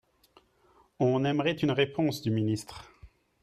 On 0.99 1.23
aimerait 1.25 1.51
une 1.61 1.69
réponse 1.69 2.23
du 2.23 2.31
ministre 2.31 2.89